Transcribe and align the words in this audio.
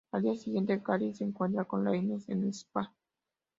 Al 0.11 0.23
día 0.23 0.35
siguiente, 0.35 0.81
Carrie 0.81 1.13
se 1.13 1.25
encuentra 1.25 1.65
con 1.65 1.85
Lynne 1.85 2.17
en 2.27 2.41
el 2.43 2.49
spa. 2.55 2.91